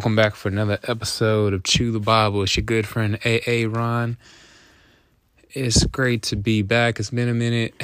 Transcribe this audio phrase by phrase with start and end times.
[0.00, 2.42] Welcome back for another episode of Chew the Bible.
[2.42, 4.16] It's your good friend AA Ron.
[5.50, 6.98] It's great to be back.
[6.98, 7.74] It's been a minute.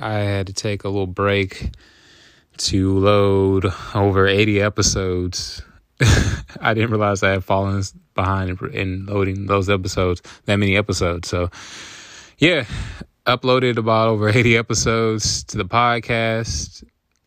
[0.00, 1.72] I had to take a little break
[2.56, 5.60] to load over 80 episodes.
[6.62, 7.82] I didn't realize I had fallen
[8.14, 11.28] behind in loading those episodes, that many episodes.
[11.28, 11.50] So,
[12.38, 12.64] yeah,
[13.26, 16.84] uploaded about over 80 episodes to the podcast.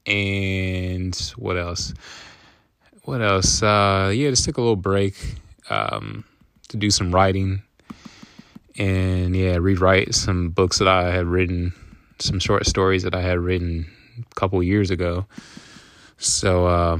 [0.07, 1.93] And what else?
[3.09, 3.63] What else?
[3.63, 5.15] Uh, yeah, just took a little break
[5.71, 6.23] um,
[6.67, 7.63] to do some writing
[8.77, 11.73] and yeah, rewrite some books that I had written,
[12.19, 13.87] some short stories that I had written
[14.19, 15.25] a couple years ago.
[16.19, 16.99] So uh,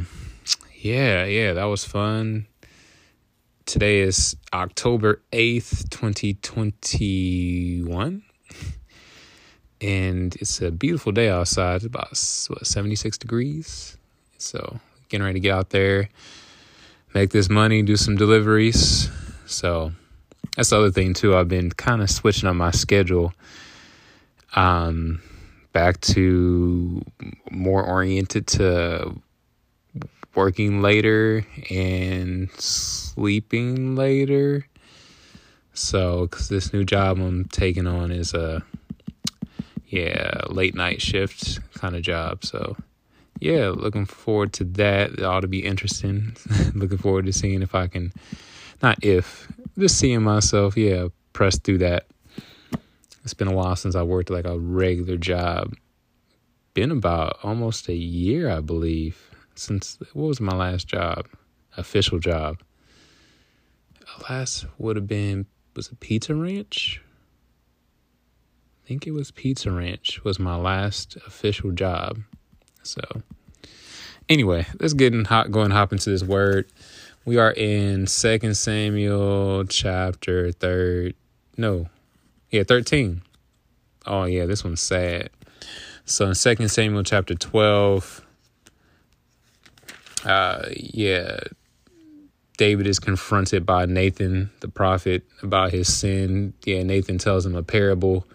[0.80, 2.48] yeah, yeah, that was fun.
[3.68, 8.24] Today is October 8th, 2021.
[9.82, 11.76] And it's a beautiful day outside.
[11.76, 12.18] It's about
[12.50, 13.96] what 76 degrees.
[14.40, 14.80] So
[15.10, 16.10] getting ready to get out there,
[17.14, 19.10] make this money, do some deliveries.
[19.46, 19.92] So
[20.56, 21.36] that's the other thing too.
[21.36, 23.34] I've been kind of switching on my schedule.
[24.56, 25.22] Um,
[25.74, 27.04] back to
[27.52, 29.16] more oriented to
[30.36, 34.66] working later and sleeping later.
[35.74, 38.64] So, because this new job I'm taking on is a
[39.88, 42.44] yeah late night shift kind of job.
[42.44, 42.76] So
[43.40, 45.12] yeah, looking forward to that.
[45.14, 46.36] It ought to be interesting.
[46.74, 48.14] looking forward to seeing if I can,
[48.82, 52.08] not if, just seeing myself, yeah, press through that.
[53.24, 55.76] It's been a while since I worked like a regular job.
[56.74, 61.28] Been about almost a year, I believe, since what was my last job?
[61.78, 62.62] Official job.
[64.30, 65.46] Last would have been
[65.76, 67.02] was it Pizza Ranch?
[68.84, 72.20] I think it was Pizza Ranch was my last official job.
[72.90, 73.22] So,
[74.28, 76.66] anyway, let's get in hot, go and hop into this word.
[77.26, 81.14] We are in Second Samuel chapter third.
[81.56, 81.88] No,
[82.50, 83.22] yeah, thirteen.
[84.08, 85.30] Oh yeah, this one's sad.
[86.06, 88.26] So in Second Samuel chapter twelve,
[90.26, 91.42] uh, yeah,
[92.58, 96.56] David is confronted by Nathan the prophet about his sin.
[96.66, 98.26] Yeah, Nathan tells him a parable,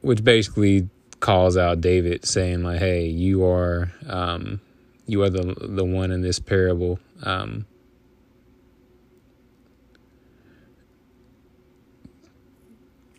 [0.00, 0.88] which basically
[1.22, 4.60] calls out David, saying like, "Hey, you are um,
[5.06, 7.64] you are the the one in this parable." Um,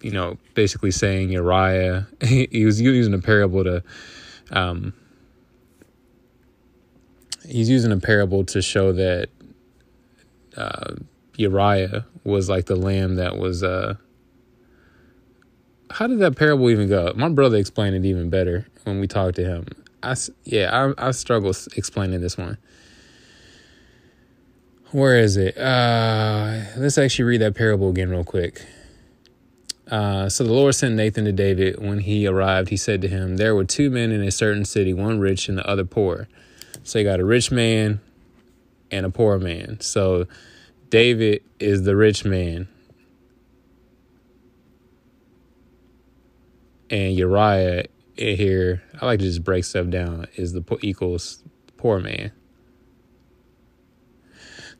[0.02, 2.06] you know, basically saying Uriah.
[2.22, 3.84] he was using a parable to.
[4.52, 4.94] Um,
[7.48, 9.30] he's using a parable to show that
[10.58, 10.96] uh,
[11.38, 13.96] Uriah was like the lamb that was uh,
[15.94, 17.14] how did that parable even go?
[17.16, 19.66] My brother explained it even better when we talked to him.
[20.02, 22.58] I yeah, I I struggle explaining this one.
[24.92, 25.58] Where is it?
[25.58, 28.64] Uh, let's actually read that parable again real quick.
[29.90, 31.80] Uh, so the Lord sent Nathan to David.
[31.80, 34.94] When he arrived, he said to him, There were two men in a certain city,
[34.94, 36.28] one rich and the other poor.
[36.84, 38.02] So you got a rich man
[38.92, 39.80] and a poor man.
[39.82, 40.28] So
[40.90, 42.68] David is the rich man,
[46.94, 51.44] and Uriah here, I like to just break stuff down, is the equals
[51.76, 52.32] poor man.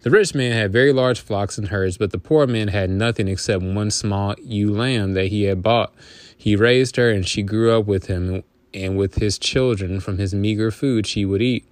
[0.02, 3.28] The rich man had very large flocks and herds, but the poor man had nothing
[3.28, 5.92] except one small ewe lamb that he had bought.
[6.38, 8.44] He raised her, and she grew up with him
[8.76, 10.00] and with his children.
[10.00, 11.66] From his meager food she would eat,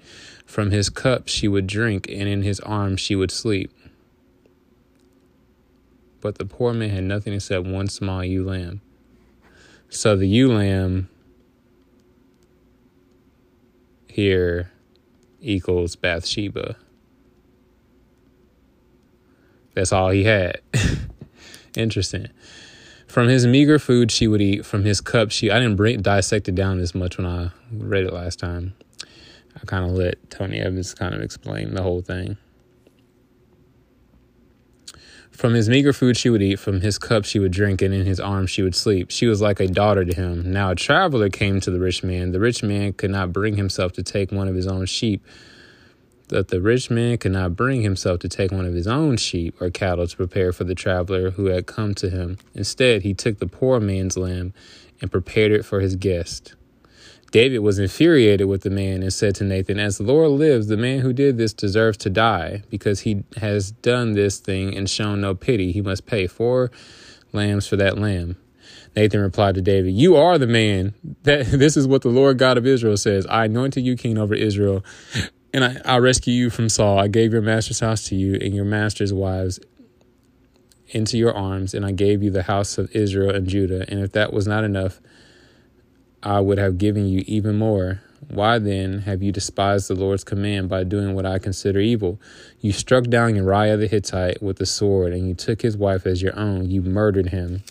[0.47, 3.71] from his cup she would drink, and in his arms she would sleep.
[6.19, 8.81] But the poor man had nothing except one small ewe lamb
[9.91, 11.09] so the lamb
[14.07, 14.71] here
[15.41, 16.77] equals Bathsheba.
[19.75, 20.61] That's all he had.
[21.75, 22.29] Interesting.
[23.07, 26.55] From his meager food she would eat, from his cup she I didn't dissect it
[26.55, 28.73] down this much when I read it last time.
[29.55, 32.37] I kind of let Tony Evans kind of explain the whole thing.
[35.31, 38.05] From his meager food she would eat, from his cup she would drink, and in
[38.05, 39.09] his arms she would sleep.
[39.09, 40.51] She was like a daughter to him.
[40.51, 42.31] Now a traveler came to the rich man.
[42.31, 45.25] The rich man could not bring himself to take one of his own sheep.
[46.27, 49.59] That the rich man could not bring himself to take one of his own sheep
[49.59, 52.37] or cattle to prepare for the traveler who had come to him.
[52.53, 54.53] Instead, he took the poor man's lamb
[55.01, 56.55] and prepared it for his guest.
[57.31, 60.75] David was infuriated with the man and said to Nathan, As the Lord lives, the
[60.75, 65.21] man who did this deserves to die, because he has done this thing and shown
[65.21, 65.71] no pity.
[65.71, 66.71] He must pay four
[67.31, 68.35] lambs for that lamb.
[68.97, 70.93] Nathan replied to David, You are the man.
[71.23, 73.25] That this is what the Lord God of Israel says.
[73.27, 74.83] I anointed you king over Israel.
[75.53, 76.99] and I, I'll rescue you from Saul.
[76.99, 79.59] I gave your master's house to you and your master's wives
[80.89, 83.85] into your arms, and I gave you the house of Israel and Judah.
[83.87, 84.99] And if that was not enough,
[86.23, 88.01] I would have given you even more.
[88.27, 92.21] Why then have you despised the Lord's command by doing what I consider evil?
[92.61, 96.21] You struck down Uriah the Hittite with the sword, and you took his wife as
[96.21, 96.69] your own.
[96.69, 97.63] You murdered him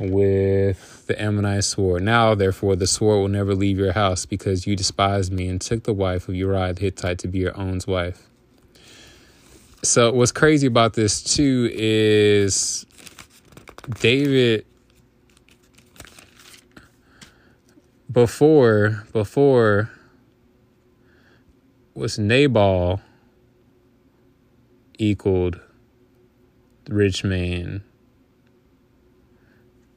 [0.00, 2.02] with the Ammonite sword.
[2.02, 5.84] Now, therefore, the sword will never leave your house because you despised me and took
[5.84, 8.26] the wife of Uriah the Hittite to be your own wife.
[9.82, 12.86] So, what's crazy about this, too, is
[14.00, 14.64] David
[18.14, 19.90] before before
[21.94, 23.00] was Nabal
[25.00, 25.58] equaled
[26.88, 27.82] rich man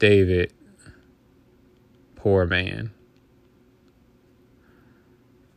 [0.00, 0.52] David
[2.16, 2.90] poor man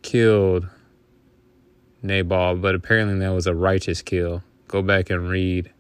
[0.04, 0.70] killed
[2.04, 4.44] Nabal but apparently that was a righteous kill.
[4.68, 5.72] Go back and read.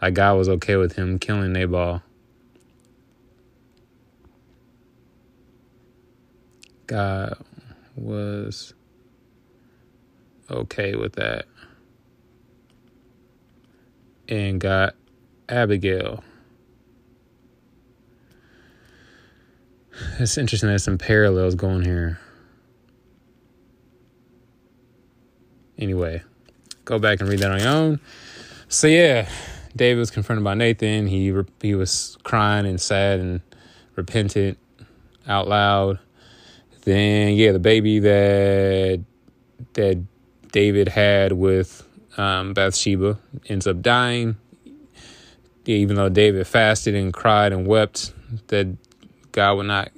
[0.00, 2.04] Like God was okay with him killing Nabal
[6.86, 7.36] God
[7.96, 8.74] was
[10.50, 11.46] okay with that
[14.28, 14.94] and got
[15.48, 16.22] Abigail.
[20.18, 22.18] It's interesting there's some parallels going here.
[25.78, 26.22] Anyway,
[26.84, 28.00] go back and read that on your own.
[28.68, 29.28] So yeah,
[29.76, 31.06] David was confronted by Nathan.
[31.06, 33.40] He he was crying and sad and
[33.96, 34.58] repentant
[35.26, 35.98] out loud
[36.84, 39.04] then yeah, the baby that
[39.74, 40.04] that
[40.52, 41.86] David had with
[42.16, 44.36] um, Bathsheba ends up dying.
[45.66, 48.12] Even though David fasted and cried and wept
[48.48, 48.76] that
[49.32, 49.90] God would not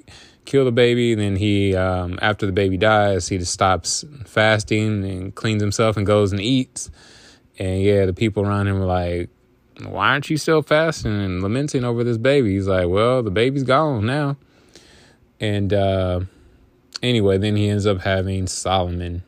[0.45, 5.35] kill the baby, then he um, after the baby dies, he just stops fasting and
[5.35, 6.89] cleans himself and goes and eats.
[7.59, 9.29] And yeah, the people around him were like,
[9.85, 13.63] "Why aren't you still fasting and lamenting over this baby?" He's like, "Well, the baby's
[13.63, 14.37] gone now."
[15.39, 16.21] And uh,
[17.01, 19.23] anyway, then he ends up having Solomon.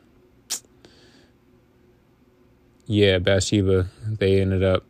[2.86, 3.88] Yeah, Bathsheba.
[4.06, 4.84] They ended up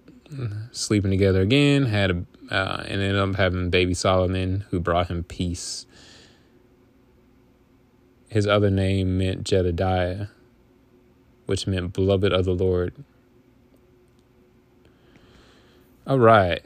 [0.72, 1.86] sleeping together again.
[1.86, 5.86] Had a uh, and ended up having baby Solomon, who brought him peace.
[8.28, 10.28] His other name meant Jedidiah,
[11.46, 12.92] which meant beloved of the Lord.
[16.06, 16.64] All right.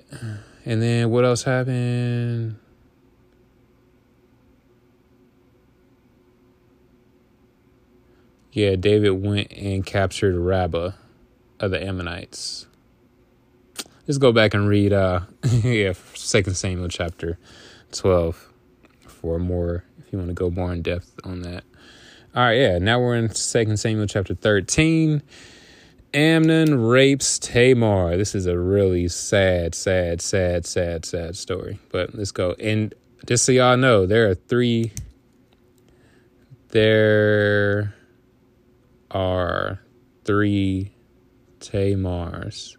[0.64, 2.56] And then what else happened?
[8.54, 10.92] Yeah, David went and captured Rabbah
[11.58, 12.68] of the Ammonites.
[14.06, 15.22] Let's go back and read uh
[15.64, 17.36] yeah, Second Samuel chapter
[17.90, 18.52] twelve
[19.08, 21.64] for more if you want to go more in depth on that.
[22.32, 22.78] All right, yeah.
[22.78, 25.24] Now we're in Second Samuel chapter thirteen.
[26.12, 28.16] Amnon rapes Tamar.
[28.16, 31.80] This is a really sad, sad, sad, sad, sad story.
[31.90, 32.52] But let's go.
[32.60, 32.94] And
[33.26, 34.92] just so y'all know, there are three.
[36.68, 37.94] There
[39.14, 39.80] are
[40.24, 40.92] three
[41.60, 42.76] Tamars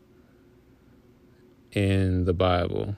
[1.72, 2.98] in the Bible.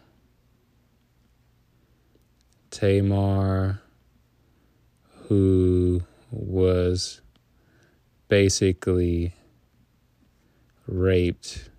[2.71, 3.81] Tamar,
[5.27, 6.01] who
[6.31, 7.21] was
[8.27, 9.33] basically
[10.87, 11.69] raped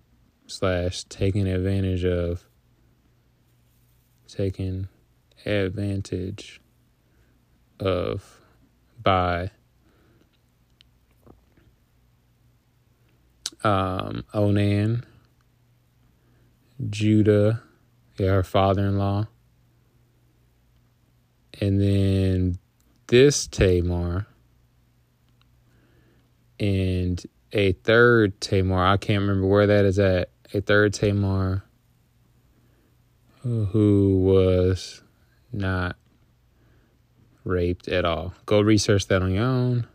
[0.47, 2.45] slash taken advantage of,
[4.27, 4.87] taken
[5.45, 6.61] advantage
[7.79, 8.39] of
[9.01, 9.51] by
[13.63, 15.05] um, Onan,
[16.89, 17.61] Judah,
[18.17, 19.27] yeah, her father in law,
[21.59, 22.57] and then
[23.07, 24.27] this Tamar,
[26.59, 28.85] and a third Tamar.
[28.85, 30.29] I can't remember where that is at.
[30.53, 31.63] A third Tamar
[33.41, 35.01] who was
[35.51, 35.95] not
[37.43, 38.33] raped at all.
[38.45, 39.87] Go research that on your own.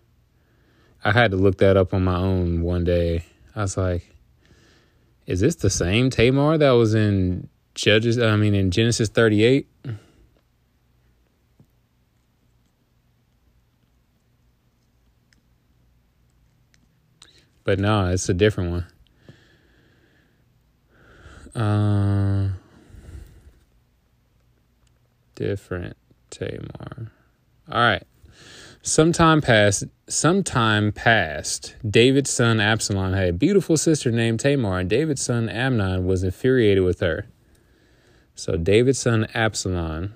[1.05, 3.25] I had to look that up on my own one day
[3.57, 4.15] I was like,
[5.27, 8.19] is this the same Tamar that was in Judges?
[8.19, 9.69] I mean, in Genesis 38?
[17.65, 18.85] But no, it's a different
[21.55, 21.63] one.
[21.63, 22.49] Uh,
[25.35, 25.97] different
[26.31, 27.11] Tamar.
[27.71, 28.03] All right.
[28.87, 35.23] Sometime past, sometime past, David's son Absalom had a beautiful sister named Tamar, and David's
[35.23, 37.25] son Amnon was infuriated with her.
[38.35, 40.13] So David's son Absalom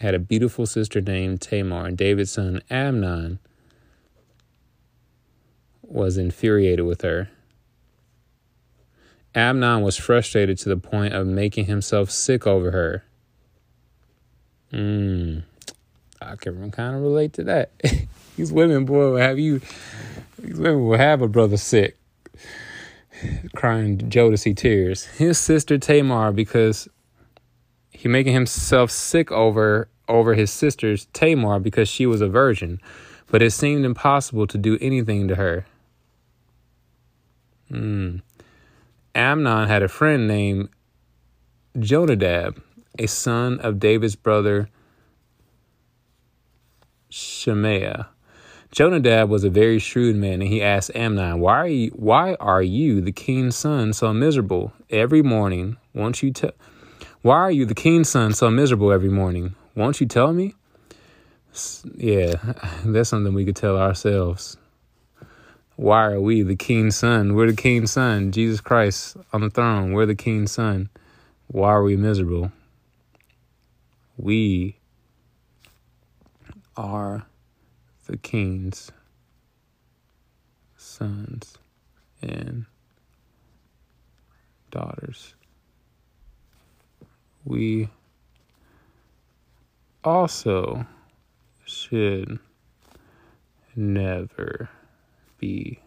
[0.00, 3.38] had a beautiful sister named Tamar, and David's son Amnon
[5.82, 7.30] was infuriated with her.
[9.36, 13.04] Amnon was frustrated to the point of making himself sick over her.
[14.72, 15.38] Hmm.
[16.26, 17.70] I can kind of relate to that.
[18.36, 19.60] these women, boy, will have you.
[20.38, 21.96] These women will have a brother sick,
[23.54, 25.04] crying Joe to see tears.
[25.04, 26.88] His sister Tamar, because
[27.90, 32.80] he making himself sick over over his sister's Tamar because she was a virgin,
[33.28, 35.66] but it seemed impossible to do anything to her.
[37.68, 38.18] Hmm.
[39.14, 40.68] Amnon had a friend named
[41.78, 42.62] Jonadab,
[42.98, 44.68] a son of David's brother
[47.14, 48.08] Shemaiah.
[48.72, 52.60] Jonadab was a very shrewd man, and he asked Amnon, "Why are you, why are
[52.62, 55.76] you, the king's son, so miserable every morning?
[55.94, 56.50] Won't you tell?
[57.22, 59.54] Why are you, the king's son, so miserable every morning?
[59.76, 60.54] Won't you tell me?"
[61.94, 62.34] Yeah,
[62.84, 64.56] that's something we could tell ourselves.
[65.76, 67.34] Why are we the king's son?
[67.36, 69.92] We're the king's son, Jesus Christ on the throne.
[69.92, 70.88] We're the king's son.
[71.46, 72.50] Why are we miserable?
[74.16, 74.78] We
[76.76, 77.26] are
[78.06, 78.90] the king's
[80.76, 81.56] sons
[82.22, 82.66] and
[84.70, 85.34] daughters.
[87.44, 87.88] We
[90.02, 90.86] also
[91.64, 92.38] should
[93.76, 94.68] never
[95.38, 95.80] be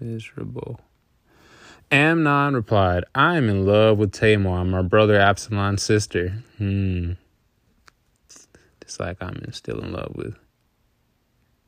[0.00, 0.80] miserable.
[1.90, 6.44] Amnon replied, I am in love with Tamar, my brother Absalom's sister.
[6.58, 7.12] Hmm.
[8.98, 10.34] Like I'm still in love with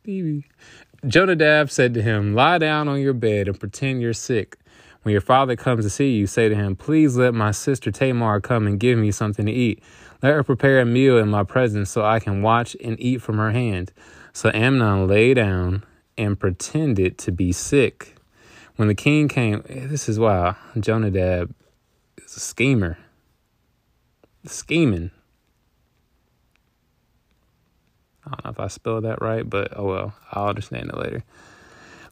[0.02, 0.46] Bibi.
[1.06, 4.56] Jonadab said to him, Lie down on your bed and pretend you're sick.
[5.02, 8.40] When your father comes to see you, say to him, Please let my sister Tamar
[8.40, 9.82] come and give me something to eat.
[10.22, 13.38] Let her prepare a meal in my presence so I can watch and eat from
[13.38, 13.92] her hand.
[14.32, 15.84] So Amnon lay down
[16.18, 18.16] and pretended to be sick.
[18.76, 21.54] When the king came, eh, this is why Jonadab
[22.18, 22.98] is a schemer.
[24.44, 25.10] Scheming.
[28.30, 31.24] I don't know if I spelled that right, but oh well, I'll understand it later.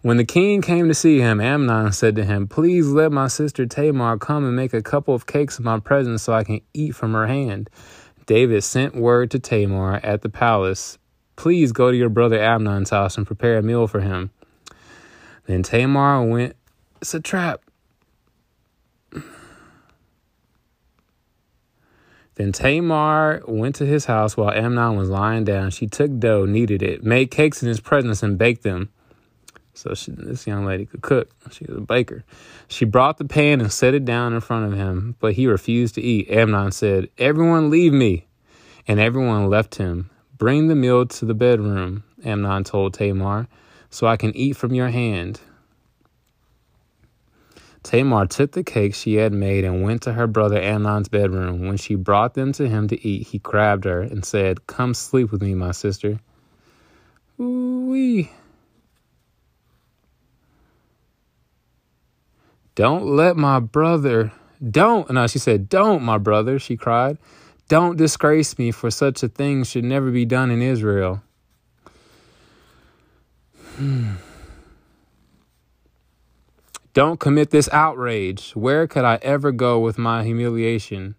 [0.03, 3.67] When the king came to see him, Amnon said to him, Please let my sister
[3.67, 6.95] Tamar come and make a couple of cakes in my presence so I can eat
[6.95, 7.69] from her hand.
[8.27, 10.99] David sent word to Tamar at the palace
[11.35, 14.31] Please go to your brother Amnon's house and prepare a meal for him.
[15.47, 16.57] Then Tamar went,
[17.01, 17.63] It's a trap.
[22.39, 25.73] Then Tamar went to his house while Amnon was lying down.
[25.73, 28.91] She took dough, kneaded it, made cakes in his presence, and baked them.
[29.75, 31.31] So she, this young lady could cook.
[31.51, 32.25] She was a baker.
[32.69, 35.97] She brought the pan and set it down in front of him, but he refused
[35.97, 36.31] to eat.
[36.31, 38.27] Amnon said, Everyone leave me.
[38.87, 40.09] And everyone left him.
[40.37, 43.49] Bring the meal to the bedroom, Amnon told Tamar,
[43.91, 45.41] so I can eat from your hand.
[47.89, 51.67] Tamar took the cakes she had made and went to her brother Amnon's bedroom.
[51.67, 55.33] When she brought them to him to eat, he grabbed her and said, Come sleep
[55.33, 56.21] with me, my sister.
[57.41, 58.31] Ooh-wee.
[62.75, 64.33] Don't let my brother,
[64.71, 65.11] don't.
[65.11, 67.17] No, she said, Don't, my brother, she cried.
[67.69, 71.23] Don't disgrace me, for such a thing should never be done in Israel.
[73.77, 74.17] Hmm.
[76.99, 78.51] Don't commit this outrage.
[78.57, 81.15] Where could I ever go with my humiliation?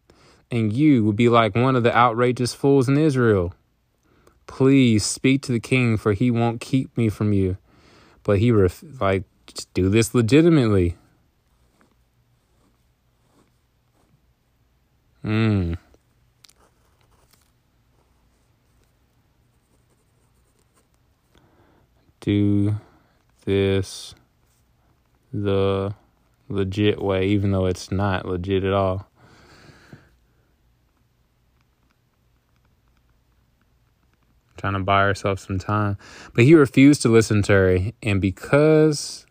[0.51, 3.53] And you would be like one of the outrageous fools in Israel.
[4.45, 7.55] Please speak to the king, for he won't keep me from you.
[8.24, 9.24] But he ref- like
[9.74, 10.98] do this legitimately.
[15.21, 15.75] Hmm.
[22.19, 22.75] do
[23.45, 24.13] this
[25.33, 25.93] the
[26.48, 29.07] legit way, even though it's not legit at all.
[34.57, 35.98] Trying to buy herself some time.
[36.33, 39.25] But he refused to listen to her, and because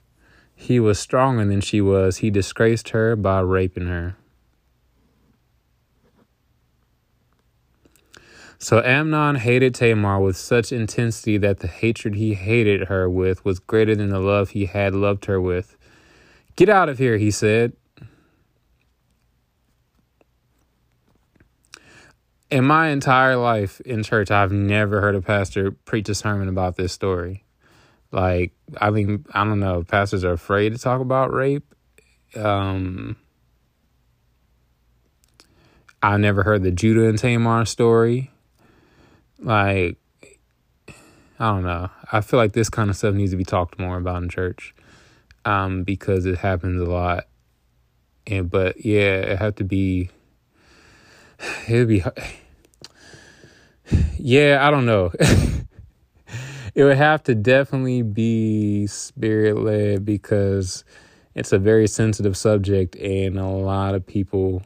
[0.54, 4.16] he was stronger than she was, he disgraced her by raping her.
[8.60, 13.60] So Amnon hated Tamar with such intensity that the hatred he hated her with was
[13.60, 15.76] greater than the love he had loved her with.
[16.58, 17.72] Get out of here, he said.
[22.50, 26.74] In my entire life in church, I've never heard a pastor preach a sermon about
[26.74, 27.44] this story.
[28.10, 31.76] Like, I mean, I don't know, pastors are afraid to talk about rape.
[32.34, 33.14] Um,
[36.02, 38.32] I never heard the Judah and Tamar story.
[39.38, 39.96] Like,
[41.38, 41.88] I don't know.
[42.10, 44.74] I feel like this kind of stuff needs to be talked more about in church,
[45.48, 47.26] um, because it happens a lot.
[48.26, 50.10] And but yeah, it had to be.
[51.66, 52.04] It'd be.
[54.18, 55.10] Yeah, I don't know.
[56.74, 60.84] it would have to definitely be spirit led because
[61.34, 64.62] it's a very sensitive subject, and a lot of people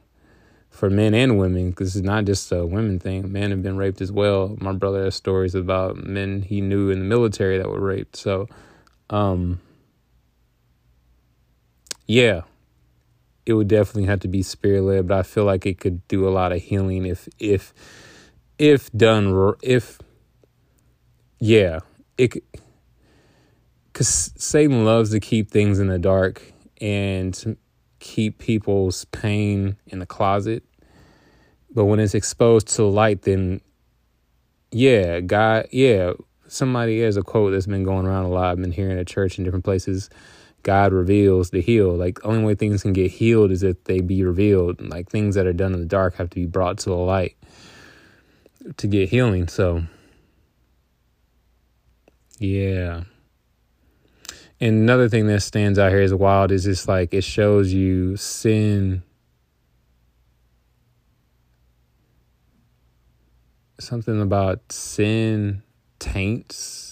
[0.71, 3.31] for men and women because it's not just a women thing.
[3.31, 4.57] Men have been raped as well.
[4.59, 8.17] My brother has stories about men he knew in the military that were raped.
[8.17, 8.49] So,
[9.09, 9.61] um,
[12.13, 12.43] yeah,
[13.47, 16.29] it would definitely have to be spirit led, but I feel like it could do
[16.29, 17.73] a lot of healing if if
[18.59, 19.99] if done if
[21.41, 21.81] yeah
[22.19, 22.35] it
[23.87, 26.43] because Satan loves to keep things in the dark
[26.83, 27.57] and
[27.99, 30.63] keep people's pain in the closet.
[31.75, 33.63] But when it's exposed to light, then
[34.71, 36.13] yeah, God, yeah,
[36.47, 38.51] somebody has a quote that's been going around a lot.
[38.53, 40.11] I've been hearing at church in different places.
[40.63, 41.95] God reveals the heal.
[41.95, 44.81] Like the only way things can get healed is if they be revealed.
[44.81, 47.37] Like things that are done in the dark have to be brought to the light
[48.77, 49.49] to get healing.
[49.49, 49.85] So
[52.39, 53.05] yeah.
[54.61, 58.17] And another thing that stands out here is wild is just like it shows you
[58.17, 59.03] sin.
[63.81, 65.63] Something about sin
[65.99, 66.92] taints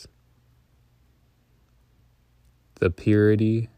[2.80, 3.68] the purity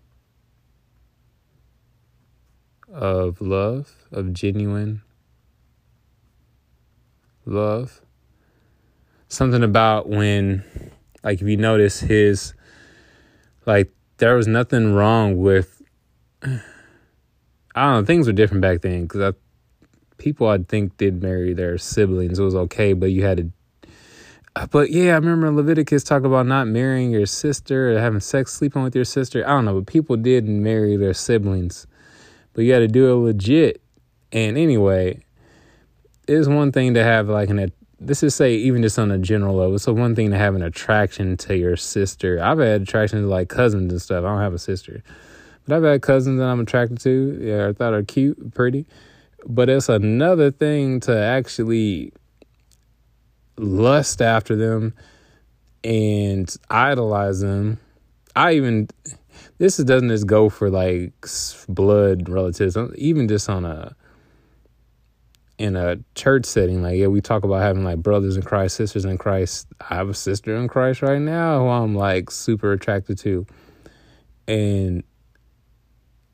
[2.92, 5.02] of love, of genuine
[7.44, 8.00] love.
[9.28, 10.64] Something about when,
[11.22, 12.54] like, if you notice his
[13.66, 15.82] like there was nothing wrong with.
[16.42, 16.60] I
[17.84, 18.04] don't know.
[18.04, 19.34] Things were different back then because
[20.18, 22.38] people I think did marry their siblings.
[22.38, 23.50] It was okay, but you had to.
[24.70, 28.82] But yeah, I remember Leviticus talked about not marrying your sister or having sex, sleeping
[28.82, 29.46] with your sister.
[29.46, 31.86] I don't know, but people did marry their siblings,
[32.52, 33.80] but you had to do it legit.
[34.30, 35.24] And anyway,
[36.28, 39.56] it's one thing to have like an this is say even just on a general
[39.56, 39.78] level.
[39.78, 42.42] So one thing to have an attraction to your sister.
[42.42, 44.24] I've had attraction to like cousins and stuff.
[44.24, 45.02] I don't have a sister,
[45.66, 47.38] but I've had cousins that I'm attracted to.
[47.40, 48.86] Yeah, I thought are cute, pretty.
[49.46, 52.12] But it's another thing to actually
[53.62, 54.94] lust after them
[55.84, 57.78] and idolize them.
[58.34, 58.88] I even
[59.58, 61.12] this doesn't just go for like
[61.68, 62.76] blood relatives.
[62.76, 63.94] Uh, even just on a
[65.58, 69.04] in a church setting, like yeah, we talk about having like brothers in Christ, sisters
[69.04, 69.68] in Christ.
[69.88, 73.46] I have a sister in Christ right now who I'm like super attracted to.
[74.48, 75.04] And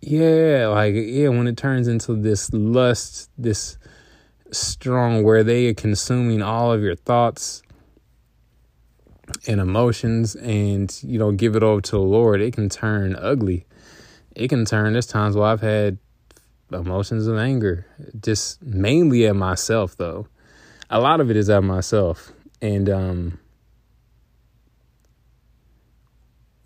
[0.00, 3.77] yeah, like yeah, when it turns into this lust, this
[4.50, 7.62] strong where they are consuming all of your thoughts
[9.46, 13.66] and emotions and you know give it over to the Lord, it can turn ugly.
[14.34, 15.98] It can turn there's times where I've had
[16.72, 17.86] emotions of anger,
[18.20, 20.28] just mainly at myself though.
[20.90, 23.38] A lot of it is at myself and um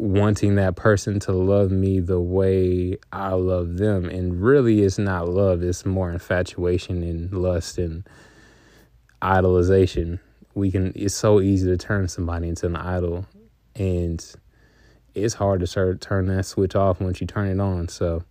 [0.03, 5.29] wanting that person to love me the way I love them and really it's not
[5.29, 8.05] love, it's more infatuation and lust and
[9.23, 10.19] idolization.
[10.55, 13.27] We can it's so easy to turn somebody into an idol
[13.77, 14.21] and
[15.15, 17.87] it's hard to start turn that switch off once you turn it on.
[17.87, 18.25] So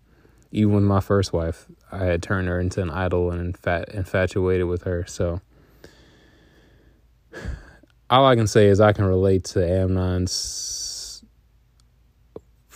[0.51, 4.67] even with my first wife, I had turned her into an idol and infat- infatuated
[4.67, 5.05] with her.
[5.07, 5.39] So
[8.09, 10.33] all I can say is I can relate to Amnon's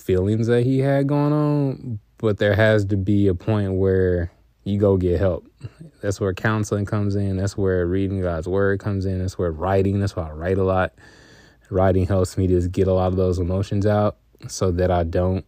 [0.05, 4.31] feelings that he had going on, but there has to be a point where
[4.63, 5.47] you go get help.
[6.01, 7.37] That's where counseling comes in.
[7.37, 9.19] That's where reading God's word comes in.
[9.19, 9.99] That's where writing.
[9.99, 10.93] That's why I write a lot.
[11.71, 15.43] Writing helps me to get a lot of those emotions out so that I don't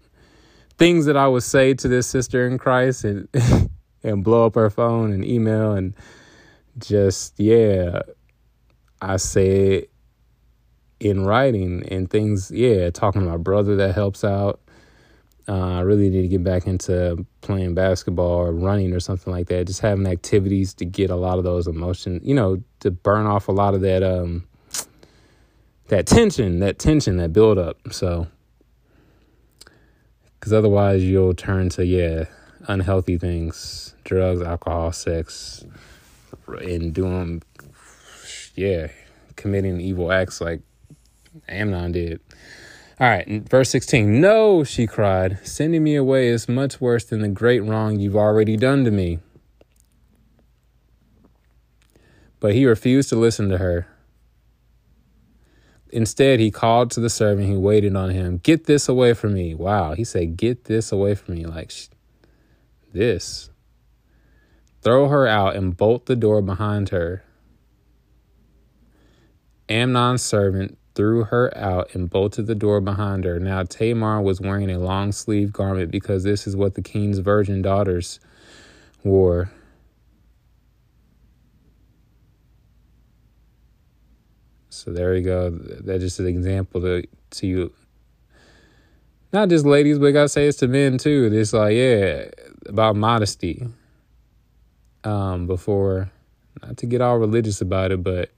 [0.77, 3.27] things that I would say to this sister in Christ and
[4.03, 5.95] and blow up her phone and email and
[6.79, 8.01] just yeah,
[9.01, 9.91] I say it
[10.99, 12.51] in writing and things.
[12.51, 14.59] Yeah, talking to my brother that helps out.
[15.49, 19.47] Uh, I really need to get back into playing basketball or running or something like
[19.47, 19.67] that.
[19.67, 23.47] Just having activities to get a lot of those emotions, you know, to burn off
[23.47, 24.45] a lot of that um
[25.87, 27.77] that tension, that tension, that build up.
[27.91, 28.27] So
[30.39, 32.25] because otherwise you'll turn to yeah
[32.67, 35.65] unhealthy things drugs alcohol sex
[36.61, 37.41] and doing
[38.55, 38.87] yeah
[39.35, 40.61] committing evil acts like
[41.47, 42.19] amnon did
[42.99, 47.27] all right verse 16 no she cried sending me away is much worse than the
[47.27, 49.19] great wrong you've already done to me
[52.39, 53.87] but he refused to listen to her
[55.89, 59.55] Instead, he called to the servant who waited on him, Get this away from me.
[59.55, 59.93] Wow.
[59.93, 61.45] He said, Get this away from me.
[61.45, 61.71] Like
[62.93, 63.49] this.
[64.81, 67.23] Throw her out and bolt the door behind her.
[69.69, 73.39] Amnon's servant threw her out and bolted the door behind her.
[73.39, 77.61] Now Tamar was wearing a long sleeved garment because this is what the king's virgin
[77.61, 78.19] daughters
[79.03, 79.51] wore.
[84.69, 85.51] So there you go.
[85.51, 87.73] That's just an example to to you.
[89.31, 91.29] Not just ladies, but I gotta say it's to men too.
[91.31, 92.25] It's like, yeah,
[92.65, 93.67] about modesty.
[95.03, 96.11] Um, before
[96.63, 98.31] not to get all religious about it, but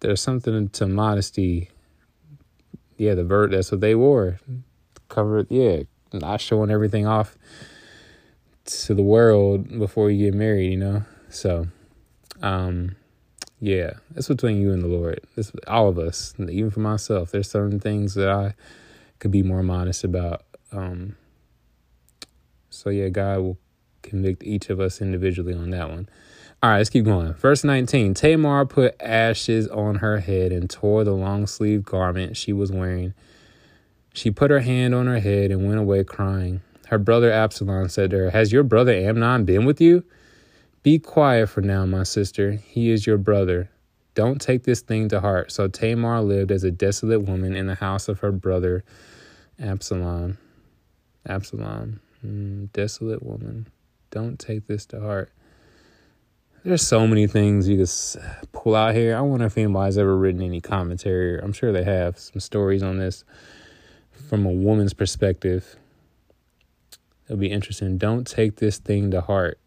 [0.00, 1.70] there's something to modesty.
[2.96, 4.38] Yeah, the vert that's what they wore.
[5.08, 5.82] Covered yeah,
[6.12, 7.36] not showing everything off
[8.64, 11.02] to the world before you get married, you know?
[11.30, 11.68] So
[12.42, 12.96] um
[13.60, 15.20] yeah, it's between you and the Lord.
[15.36, 17.32] It's all of us, even for myself.
[17.32, 18.54] There's certain things that I
[19.18, 20.44] could be more modest about.
[20.70, 21.16] Um,
[22.70, 23.58] so yeah, God will
[24.02, 26.08] convict each of us individually on that one.
[26.60, 27.34] All right, let's keep going.
[27.34, 32.52] Verse 19 Tamar put ashes on her head and tore the long sleeved garment she
[32.52, 33.14] was wearing.
[34.12, 36.62] She put her hand on her head and went away crying.
[36.88, 40.02] Her brother Absalom said to her, Has your brother Amnon been with you?
[40.82, 42.50] Be quiet for now, my sister.
[42.50, 43.70] He is your brother.
[44.14, 45.52] Don't take this thing to heart.
[45.52, 48.82] So Tamar lived as a desolate woman in the house of her brother
[49.60, 50.38] Absalom.
[51.24, 53.68] Absalom, mm, desolate woman.
[54.10, 55.30] Don't take this to heart.
[56.64, 59.16] There's so many things you could pull out here.
[59.16, 61.38] I wonder if anybody's ever written any commentary.
[61.40, 63.24] I'm sure they have some stories on this
[64.28, 65.76] from a woman's perspective.
[67.26, 67.96] It'll be interesting.
[67.96, 69.60] Don't take this thing to heart.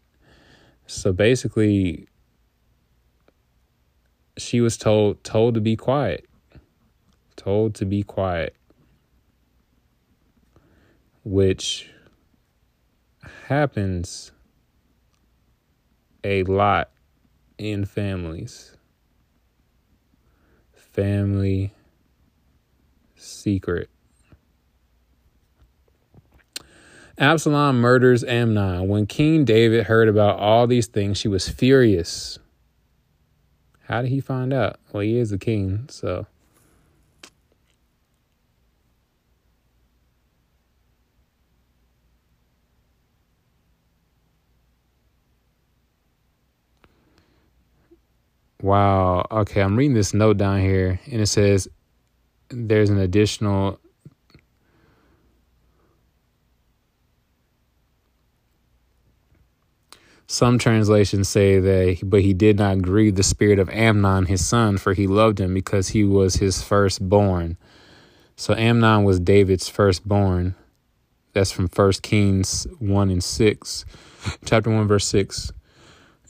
[0.86, 2.08] So basically,
[4.36, 6.28] she was told told to be quiet.
[7.36, 8.54] Told to be quiet.
[11.24, 11.88] Which
[13.46, 14.32] happens
[16.24, 16.90] a lot
[17.58, 18.76] in families.
[20.74, 21.72] Family
[23.16, 23.88] secret.
[27.18, 28.88] Absalom murders Amnon.
[28.88, 32.38] When King David heard about all these things, she was furious.
[33.82, 34.78] How did he find out?
[34.92, 36.26] Well, he is the king, so.
[48.62, 49.26] Wow.
[49.28, 51.68] Okay, I'm reading this note down here, and it says
[52.48, 53.80] there's an additional
[60.28, 64.78] Some translations say that, but he did not grieve the spirit of Amnon, his son,
[64.78, 67.58] for he loved him because he was his firstborn.
[68.34, 70.54] So Amnon was David's firstborn.
[71.34, 73.84] That's from First Kings 1 and 6,
[74.46, 75.52] chapter 1, verse 6.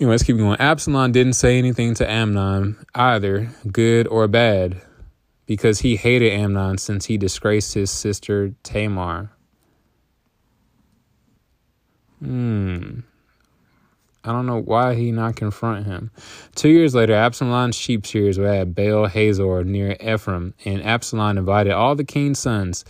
[0.03, 0.59] Anyway, let's keep going.
[0.59, 4.83] Absalom didn't say anything to Amnon either, good or bad,
[5.47, 9.31] because he hated Amnon since he disgraced his sister Tamar.
[12.19, 13.03] Hmm.
[14.25, 16.11] I don't know why he not confront him.
[16.57, 21.75] Two years later, Absalom's sheep shears were at Baal Hazor near Ephraim, and Absalom invited
[21.75, 22.85] all the king's sons.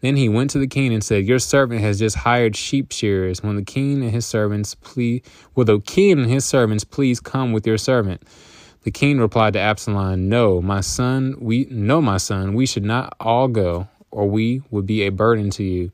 [0.00, 3.42] Then he went to the king and said, Your servant has just hired sheep shearers.
[3.42, 5.22] When the king and his servants please
[5.54, 8.22] will the king and his servants please come with your servant?
[8.82, 13.14] The king replied to Absalom, No, my son, we no, my son, we should not
[13.18, 15.90] all go, or we would be a burden to you.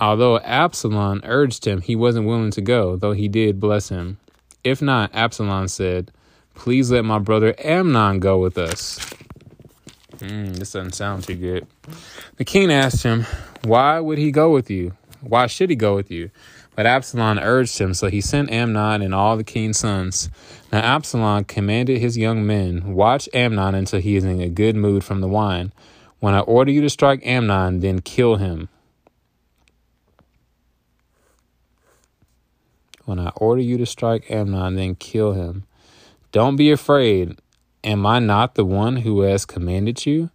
[0.00, 4.18] Although Absalom urged him, he wasn't willing to go, though he did bless him.
[4.64, 6.10] If not, Absalom said,
[6.54, 8.98] Please let my brother Amnon go with us.
[10.18, 11.66] Mm, this doesn't sound too good.
[12.36, 13.26] The king asked him,
[13.64, 14.92] Why would he go with you?
[15.20, 16.30] Why should he go with you?
[16.74, 20.30] But Absalom urged him, so he sent Amnon and all the king's sons.
[20.72, 25.04] Now Absalom commanded his young men, Watch Amnon until he is in a good mood
[25.04, 25.72] from the wine.
[26.20, 28.68] When I order you to strike Amnon, then kill him.
[33.04, 35.64] When I order you to strike Amnon, then kill him.
[36.30, 37.38] Don't be afraid.
[37.84, 40.30] Am I not the one who has commanded you?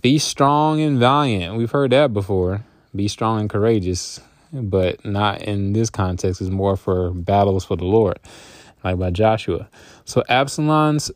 [0.00, 1.56] Be strong and valiant.
[1.56, 2.64] We've heard that before.
[2.94, 4.20] Be strong and courageous,
[4.52, 6.40] but not in this context.
[6.40, 8.18] It's more for battles for the Lord,
[8.84, 9.68] like by Joshua.
[10.04, 11.10] So Absalom's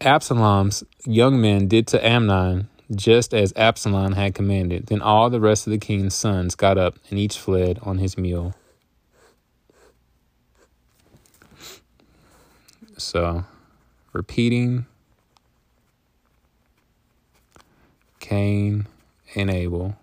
[0.00, 4.86] Absalom's young men did to Amnon just as Absalom had commanded.
[4.86, 8.16] Then all the rest of the king's sons got up, and each fled on his
[8.16, 8.54] mule.
[12.96, 13.44] So,
[14.12, 14.86] repeating
[18.28, 18.86] Cain
[19.34, 19.96] and Abel,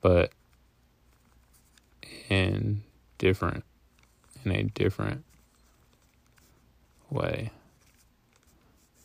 [0.00, 0.32] but
[2.28, 2.82] in
[3.16, 3.62] different
[4.44, 5.24] in a different
[7.10, 7.52] way.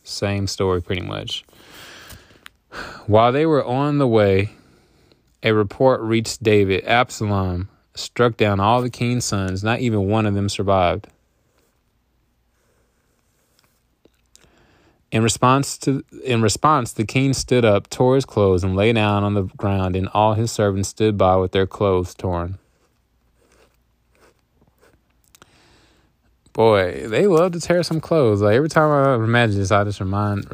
[0.03, 1.45] Same story pretty much.
[3.05, 4.49] While they were on the way,
[5.43, 10.33] a report reached David Absalom struck down all the king's sons, not even one of
[10.33, 11.07] them survived.
[15.13, 19.23] In response to in response, the king stood up, tore his clothes, and lay down
[19.23, 22.57] on the ground, and all his servants stood by with their clothes torn.
[26.51, 28.41] Boy, they love to tear some clothes.
[28.41, 30.47] Like every time I imagine this, I just remind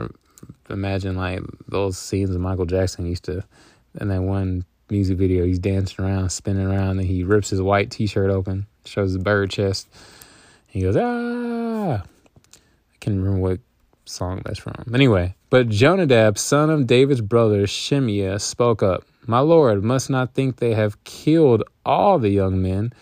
[0.70, 3.46] imagine like those scenes of Michael Jackson used to
[3.98, 7.92] in that one music video, he's dancing around, spinning around, and he rips his white
[7.92, 9.88] t shirt open, shows his bird chest.
[10.68, 13.60] He goes, ah I can't remember what
[14.10, 14.92] song that's from.
[14.94, 19.04] Anyway, but Jonadab, son of David's brother Shimeah, spoke up.
[19.26, 22.94] My lord must not think they have killed all the young men,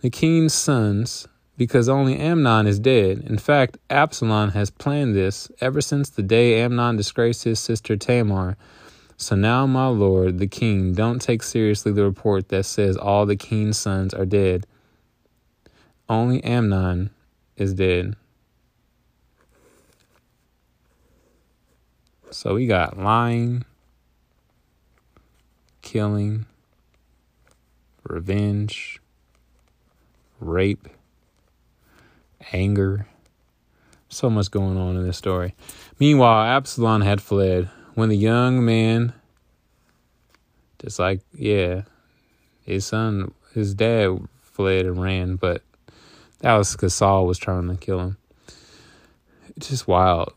[0.00, 3.18] the king's sons, because only Amnon is dead.
[3.26, 8.56] In fact, Absalom has planned this ever since the day Amnon disgraced his sister Tamar.
[9.16, 13.34] So now, my lord, the king, don't take seriously the report that says all the
[13.34, 14.66] king's sons are dead.
[16.08, 17.10] Only Amnon
[17.56, 18.14] is dead.
[22.30, 23.64] So we got lying,
[25.82, 26.46] killing,
[28.04, 29.00] revenge,
[30.40, 30.88] rape,
[32.52, 33.06] anger.
[34.08, 35.54] So much going on in this story.
[35.98, 37.70] Meanwhile, Absalom had fled.
[37.94, 39.12] When the young man,
[40.78, 41.82] just like, yeah,
[42.64, 45.62] his son, his dad fled and ran, but
[46.40, 48.16] that was because Saul was trying to kill him.
[49.56, 50.32] It's just wild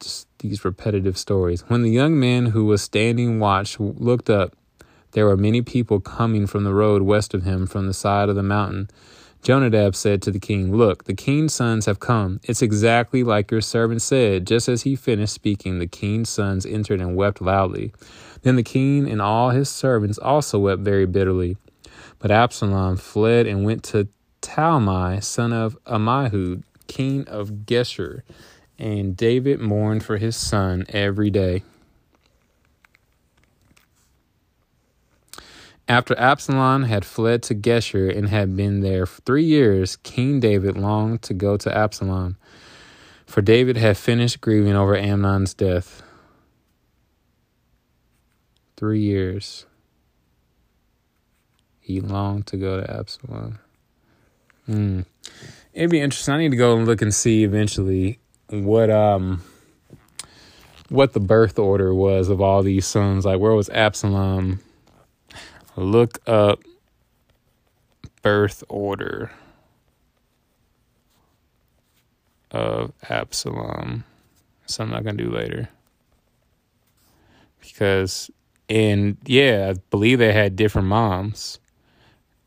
[0.00, 1.62] just these repetitive stories.
[1.68, 4.54] When the young man who was standing watch looked up,
[5.12, 8.36] there were many people coming from the road west of him from the side of
[8.36, 8.88] the mountain.
[9.42, 12.40] Jonadab said to the king, Look, the king's sons have come.
[12.42, 14.46] It's exactly like your servant said.
[14.46, 17.92] Just as he finished speaking, the king's sons entered and wept loudly.
[18.42, 21.56] Then the king and all his servants also wept very bitterly.
[22.18, 24.08] But Absalom fled and went to
[24.42, 28.22] Talmai, son of Ammihud, king of Geshur.
[28.78, 31.62] And David mourned for his son every day.
[35.88, 41.22] After Absalom had fled to Geshur and had been there three years, King David longed
[41.22, 42.36] to go to Absalom,
[43.24, 46.02] for David had finished grieving over Amnon's death.
[48.76, 49.64] Three years.
[51.78, 53.60] He longed to go to Absalom.
[54.66, 55.02] Hmm.
[55.72, 56.34] It'd be interesting.
[56.34, 58.18] I need to go and look and see eventually
[58.50, 59.42] what um
[60.88, 63.24] what the birth order was of all these sons.
[63.24, 64.60] Like where was Absalom?
[65.76, 66.60] Look up
[68.22, 69.30] birth order
[72.50, 74.04] of Absalom.
[74.66, 75.68] Something I'm gonna do later.
[77.60, 78.30] Because
[78.68, 81.58] and yeah, I believe they had different moms.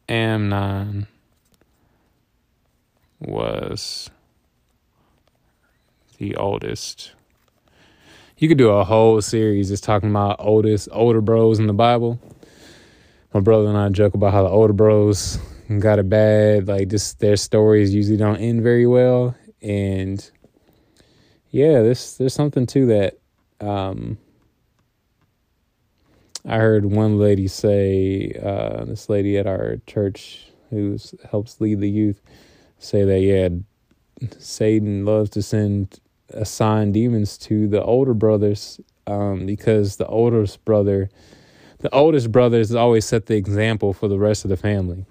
[0.08, 1.08] Amnon
[3.20, 4.10] was
[6.20, 7.14] the oldest.
[8.38, 12.20] You could do a whole series just talking about oldest older bros in the Bible.
[13.34, 15.40] My brother and I joke about how the older bros
[15.80, 16.68] got it bad.
[16.68, 19.36] Like just their stories usually don't end very well.
[19.62, 20.30] And
[21.50, 23.18] yeah, there's there's something to that.
[23.60, 24.18] Um,
[26.46, 30.98] I heard one lady say, uh, this lady at our church who
[31.30, 32.22] helps lead the youth,
[32.78, 33.50] say that yeah,
[34.38, 36.00] Satan loves to send
[36.32, 41.10] assign demons to the older brothers um, because the oldest brother,
[41.80, 45.06] the oldest brothers always set the example for the rest of the family.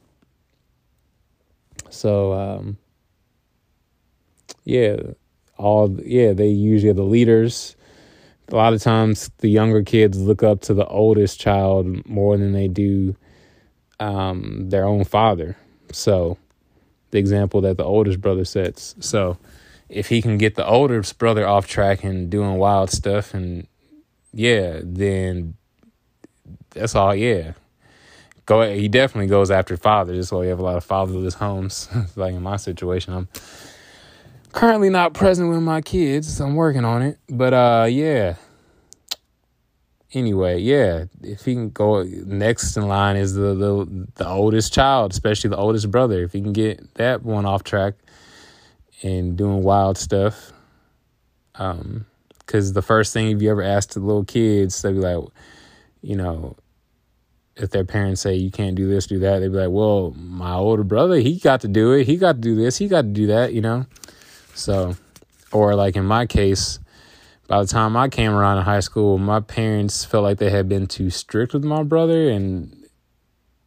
[1.90, 2.78] So, um,
[4.64, 4.96] yeah,
[5.56, 7.74] all yeah, they usually are the leaders.
[8.50, 12.52] A lot of times, the younger kids look up to the oldest child more than
[12.52, 13.14] they do
[14.00, 15.56] um, their own father.
[15.92, 16.38] So,
[17.10, 18.94] the example that the oldest brother sets.
[19.00, 19.38] So,
[19.88, 23.66] if he can get the oldest brother off track and doing wild stuff and
[24.32, 25.54] yeah, then
[26.70, 27.14] that's all.
[27.14, 27.52] Yeah,
[28.46, 28.72] go.
[28.74, 30.16] He definitely goes after fathers.
[30.16, 31.88] That's why we have a lot of fatherless homes.
[32.16, 33.28] like in my situation, I'm
[34.52, 36.40] currently not present with my kids.
[36.40, 38.36] I'm working on it, but uh, yeah.
[40.14, 45.12] Anyway, yeah, if he can go next in line is the the the oldest child,
[45.12, 46.22] especially the oldest brother.
[46.22, 47.94] If he can get that one off track,
[49.02, 50.52] and doing wild stuff.
[51.54, 52.06] Um,
[52.38, 55.22] because the first thing if you ever ask the little kids, they'll be like,
[56.00, 56.56] you know,
[57.56, 60.54] if their parents say you can't do this, do that, they'd be like, well, my
[60.54, 62.06] older brother, he got to do it.
[62.06, 62.78] He got to do this.
[62.78, 63.84] He got to do that, you know?
[64.54, 64.96] So,
[65.52, 66.78] or like in my case,
[67.48, 70.68] by the time I came around in high school, my parents felt like they had
[70.68, 72.74] been too strict with my brother and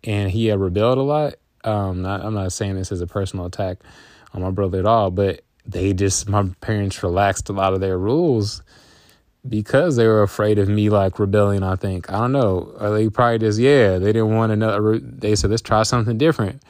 [0.04, 1.36] and he had rebelled a lot.
[1.64, 3.78] Um, not, I'm not saying this as a personal attack
[4.34, 7.98] on my brother at all, but they just my parents relaxed a lot of their
[7.98, 8.64] rules
[9.48, 11.64] because they were afraid of me like rebelling.
[11.64, 12.74] I think I don't know.
[12.80, 15.00] Or they probably just yeah they didn't want another.
[15.00, 16.62] They said let's try something different.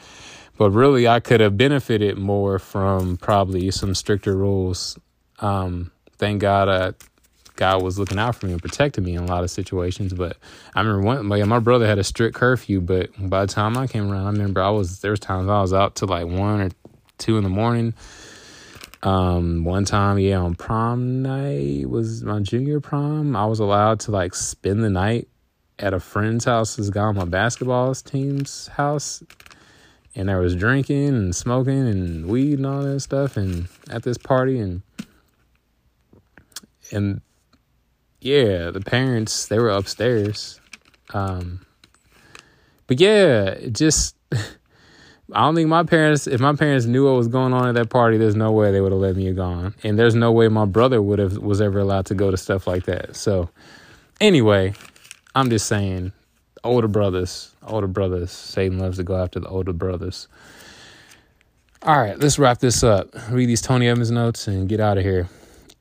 [0.58, 4.95] But really, I could have benefited more from probably some stricter rules.
[5.39, 6.91] Um, thank God, uh,
[7.56, 10.13] God was looking out for me and protecting me in a lot of situations.
[10.13, 10.38] But
[10.76, 13.88] I remember one, my, my brother had a strict curfew, but by the time I
[13.88, 16.62] came around, I remember I was there was times I was out to like one
[16.62, 16.69] or
[17.22, 17.94] two in the morning
[19.04, 23.36] um, one time, yeah, on prom night was my junior prom.
[23.36, 25.28] I was allowed to like spend the night
[25.80, 26.76] at a friend's house.
[26.76, 29.24] This guy on my basketball team's house,
[30.16, 34.18] and there was drinking and smoking and weed and all that stuff, and at this
[34.20, 34.84] party and
[36.92, 37.22] and
[38.20, 40.60] yeah, the parents they were upstairs.
[41.12, 41.66] Um,
[42.86, 44.16] but yeah, it just
[45.34, 47.89] I don't think my parents, if my parents knew what was going on at that
[47.89, 50.48] party, there's no way they would have let me have gone, and there's no way
[50.48, 53.15] my brother would have was ever allowed to go to stuff like that.
[53.15, 53.50] So,
[54.20, 54.74] anyway,
[55.34, 56.12] I'm just saying,
[56.63, 58.32] older brothers, older brothers.
[58.32, 60.28] Satan loves to go after the older brothers.
[61.84, 63.10] All right, let's wrap this up.
[63.30, 65.30] Read these Tony Evans notes and get out of here.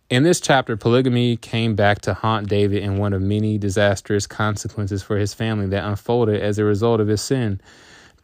[0.08, 5.02] In this chapter, polygamy came back to haunt David in one of many disastrous consequences
[5.02, 7.60] for his family that unfolded as a result of his sin.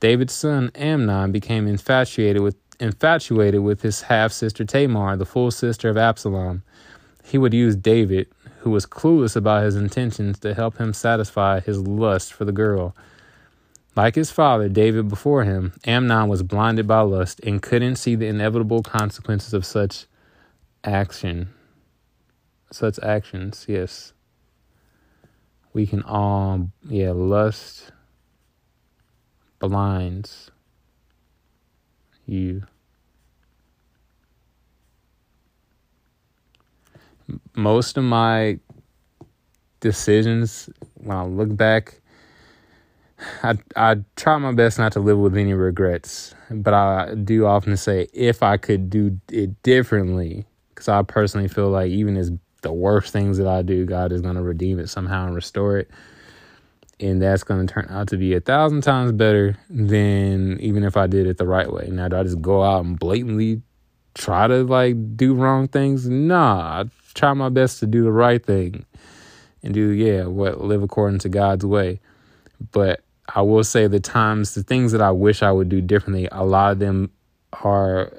[0.01, 5.89] David's son Amnon became infatuated with infatuated with his half sister Tamar, the full sister
[5.89, 6.63] of Absalom.
[7.25, 8.29] He would use David,
[8.59, 12.95] who was clueless about his intentions, to help him satisfy his lust for the girl.
[13.97, 18.27] Like his father, David before him, Amnon was blinded by lust and couldn't see the
[18.27, 20.05] inevitable consequences of such
[20.85, 21.49] action.
[22.71, 24.13] Such actions, yes.
[25.73, 27.91] We can all, yeah, lust
[29.59, 30.51] blinds
[32.27, 32.63] you.
[37.55, 38.59] Most of my
[39.81, 42.01] decisions, when I look back,
[43.43, 47.77] I I try my best not to live with any regrets, but I do often
[47.77, 52.31] say if I could do it differently, because I personally feel like even as
[52.63, 55.79] the worst things that I do, God is going to redeem it somehow and restore
[55.79, 55.91] it
[56.99, 60.97] and that's going to turn out to be a thousand times better than even if
[60.97, 61.89] I did it the right way.
[61.91, 63.63] Now, do I just go out and blatantly
[64.15, 66.09] try to like do wrong things?
[66.09, 68.87] Nah, I try my best to do the right thing
[69.63, 72.01] and do yeah, what live according to God's way.
[72.73, 76.29] But I will say the times, the things that I wish I would do differently,
[76.33, 77.11] a lot of them
[77.63, 78.13] are,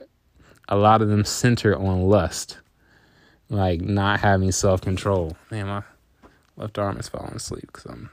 [0.68, 2.60] a lot of them center on lust,
[3.50, 5.36] like not having self control.
[5.50, 5.84] Man, my
[6.58, 8.12] left arm is falling asleep because I'm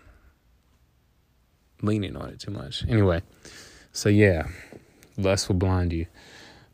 [1.84, 2.84] leaning on it too much.
[2.88, 3.22] Anyway,
[3.92, 4.46] so yeah,
[5.16, 6.06] lust will blind you.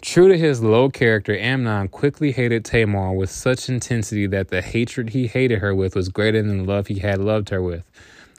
[0.02, 5.10] True to his low character, Amnon quickly hated Tamar with such intensity that the hatred
[5.10, 7.90] he hated her with was greater than the love he had loved her with.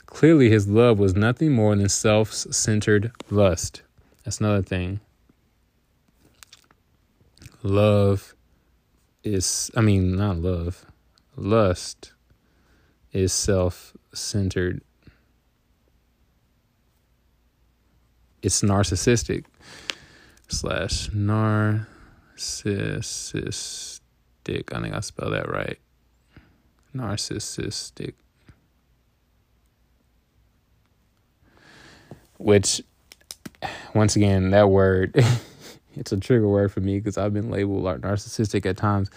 [0.07, 3.83] Clearly, his love was nothing more than self centered lust.
[4.23, 4.99] That's another thing.
[7.61, 8.33] Love
[9.23, 10.85] is, I mean, not love,
[11.35, 12.13] lust
[13.13, 14.81] is self centered
[18.41, 19.45] it's narcissistic
[20.47, 23.99] slash narcissistic.
[24.73, 25.77] I think I spelled that right.
[26.95, 28.13] Narcissistic.
[32.37, 32.81] Which,
[33.93, 35.23] once again, that word,
[35.95, 39.09] it's a trigger word for me because I've been labeled like narcissistic at times.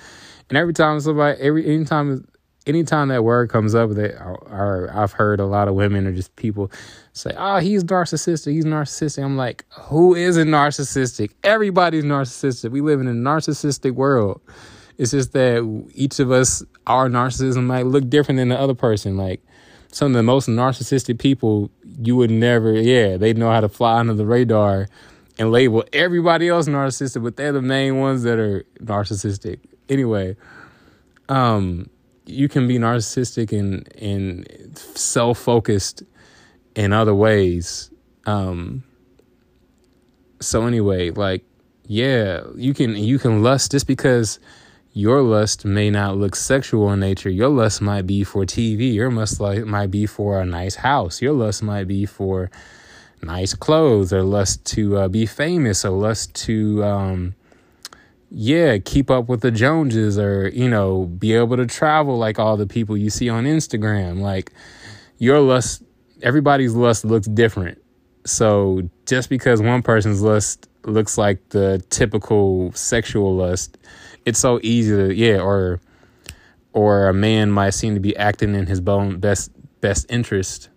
[0.50, 2.26] And every time somebody, every anytime
[2.66, 6.34] anytime that word comes up, that or I've heard a lot of women or just
[6.36, 6.70] people
[7.12, 8.52] say, "Oh, he's narcissistic.
[8.52, 11.30] He's narcissistic." I'm like, who isn't narcissistic?
[11.42, 12.70] Everybody's narcissistic.
[12.70, 14.40] We live in a narcissistic world.
[14.96, 19.16] It's just that each of us, our narcissism might look different than the other person.
[19.16, 19.42] Like
[19.90, 23.98] some of the most narcissistic people, you would never, yeah, they know how to fly
[23.98, 24.88] under the radar
[25.38, 29.58] and label everybody else narcissistic, but they're the main ones that are narcissistic.
[29.88, 30.36] Anyway,
[31.28, 31.90] um,
[32.26, 36.02] you can be narcissistic and and self focused
[36.74, 37.90] in other ways.
[38.26, 38.84] Um,
[40.40, 41.44] so anyway, like
[41.86, 44.38] yeah, you can you can lust just because
[44.92, 47.28] your lust may not look sexual in nature.
[47.28, 48.94] Your lust might be for TV.
[48.94, 51.20] Your lust might be for a nice house.
[51.20, 52.50] Your lust might be for
[53.20, 57.34] nice clothes or lust to uh, be famous or lust to, um,
[58.36, 62.56] yeah, keep up with the Joneses or, you know, be able to travel like all
[62.56, 64.20] the people you see on Instagram.
[64.20, 64.52] Like
[65.18, 65.84] your lust,
[66.20, 67.80] everybody's lust looks different.
[68.26, 73.78] So just because one person's lust looks like the typical sexual lust,
[74.24, 75.80] it's so easy to yeah, or
[76.72, 80.70] or a man might seem to be acting in his own best best interest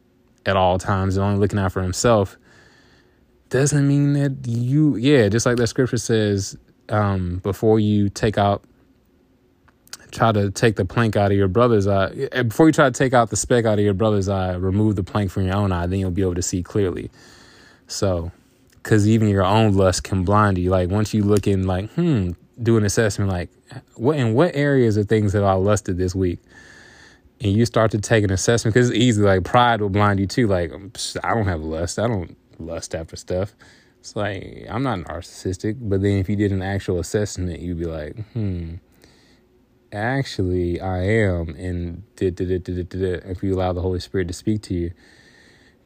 [0.45, 2.37] at all times and only looking out for himself
[3.49, 6.57] doesn't mean that you yeah just like that scripture says
[6.89, 8.63] um, before you take out
[10.11, 12.97] try to take the plank out of your brother's eye eh, before you try to
[12.97, 15.71] take out the speck out of your brother's eye remove the plank from your own
[15.71, 17.09] eye then you'll be able to see clearly.
[17.87, 18.31] So
[18.71, 20.69] because even your own lust can blind you.
[20.69, 22.31] Like once you look in like hmm
[22.61, 23.51] do an assessment like
[23.95, 26.39] what in what areas of things have i lusted this week?
[27.39, 30.25] And you start to take an assessment because it's easy like pride will blind you
[30.25, 30.47] too.
[30.47, 30.71] Like
[31.23, 31.99] i don't have lust.
[31.99, 33.53] I don't lust after stuff
[34.07, 37.85] it's like i'm not narcissistic but then if you did an actual assessment you'd be
[37.85, 38.75] like hmm
[39.91, 44.91] actually i am and if you allow the holy spirit to speak to you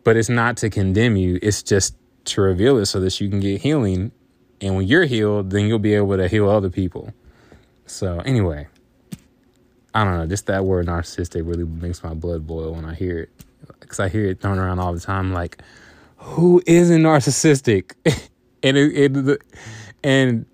[0.04, 3.40] but it's not to condemn you it's just to reveal it so that you can
[3.40, 4.12] get healing
[4.60, 7.12] and when you're healed then you'll be able to heal other people
[7.88, 8.68] so anyway
[9.94, 13.20] I don't know, just that word narcissistic really makes my blood boil when I hear
[13.20, 13.30] it.
[13.82, 15.34] Because I hear it thrown around all the time.
[15.34, 15.62] Like,
[16.22, 17.94] who isn't narcissistic?
[18.64, 19.40] and it, it the,
[20.04, 20.46] and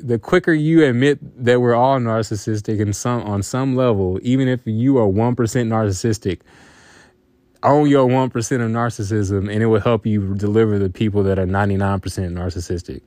[0.00, 4.60] the quicker you admit that we're all narcissistic in some on some level, even if
[4.64, 6.40] you are one percent narcissistic,
[7.62, 11.38] own your one percent of narcissism, and it will help you deliver the people that
[11.38, 13.02] are ninety nine percent narcissistic.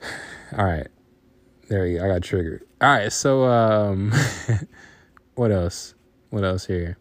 [0.56, 0.86] All right.
[1.68, 2.04] There you go.
[2.04, 2.64] I got triggered.
[2.80, 3.12] All right.
[3.12, 4.12] So, um,
[5.34, 5.94] what else?
[6.30, 6.98] What else here?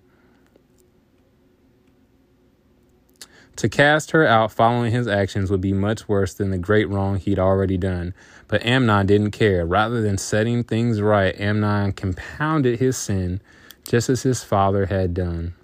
[3.59, 7.17] To cast her out following his actions would be much worse than the great wrong
[7.17, 8.13] he'd already done.
[8.47, 9.65] But Amnon didn't care.
[9.65, 13.41] Rather than setting things right, Amnon compounded his sin
[13.85, 15.55] just as his father had done.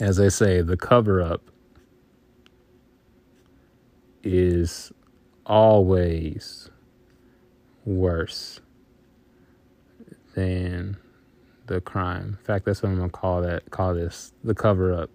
[0.00, 1.40] As they say, the cover up
[4.22, 4.92] is
[5.46, 6.68] always
[7.86, 8.60] worse
[10.34, 10.98] than
[11.68, 12.36] the crime.
[12.38, 13.70] In fact, that's what I'm gonna call that.
[13.70, 15.08] Call this the cover up.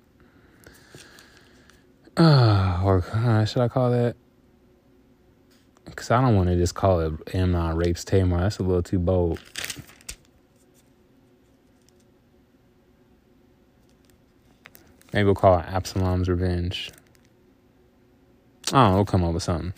[2.17, 4.15] Uh, or uh, should I call that?
[5.85, 8.39] Because I don't want to just call it Amnon rapes Tamar.
[8.39, 9.39] That's a little too bold.
[15.13, 16.89] Maybe we'll call it Absalom's revenge.
[18.71, 19.73] Oh, we'll come up with something.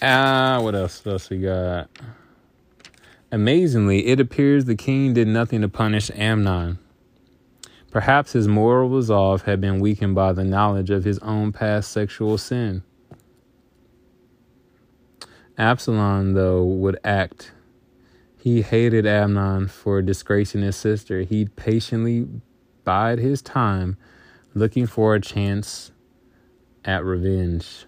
[0.00, 1.04] Ah, uh, what else?
[1.04, 1.88] What else we got?
[3.32, 6.78] Amazingly, it appears the king did nothing to punish Amnon.
[7.92, 12.38] Perhaps his moral resolve had been weakened by the knowledge of his own past sexual
[12.38, 12.82] sin.
[15.58, 17.52] Absalom, though, would act.
[18.38, 21.20] He hated Amnon for disgracing his sister.
[21.20, 22.26] He'd patiently
[22.82, 23.98] bide his time
[24.54, 25.92] looking for a chance
[26.86, 27.84] at revenge.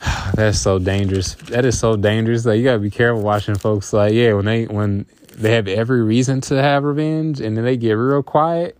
[0.34, 1.34] That's so dangerous.
[1.34, 2.46] That is so dangerous.
[2.46, 3.92] Like you gotta be careful watching folks.
[3.92, 5.04] Like yeah, when they when
[5.38, 8.76] they have every reason to have revenge, and then they get real quiet.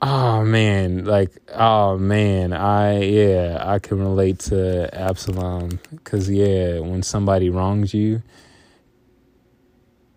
[0.00, 7.04] Oh man, like oh man, I yeah, I can relate to Absalom because yeah, when
[7.04, 8.20] somebody wrongs you,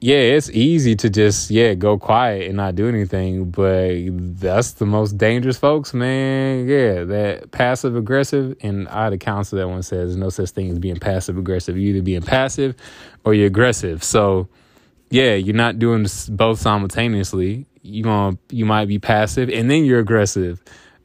[0.01, 3.93] yeah, it's easy to just yeah go quiet and not do anything, but
[4.39, 6.67] that's the most dangerous folks, man.
[6.67, 10.71] Yeah, that passive aggressive, and I had a counselor that one says no such thing
[10.71, 11.77] as being passive aggressive.
[11.77, 12.75] You either being passive
[13.23, 14.03] or you're aggressive.
[14.03, 14.47] So
[15.09, 17.65] yeah, you're not doing both simultaneously.
[17.81, 20.61] You going you might be passive and then you're aggressive.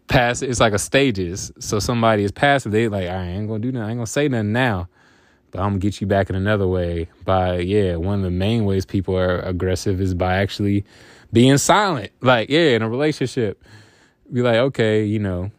[0.09, 1.53] Passive, it's like a stages.
[1.61, 3.87] So somebody is passive, they like I ain't gonna do nothing.
[3.87, 4.89] I ain't gonna say nothing now
[5.51, 8.65] but I'm gonna get you back in another way by yeah one of the main
[8.65, 10.85] ways people are aggressive is by actually
[11.33, 13.63] being silent like yeah in a relationship
[14.33, 15.51] be like okay you know